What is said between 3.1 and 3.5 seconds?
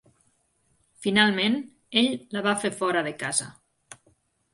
casa.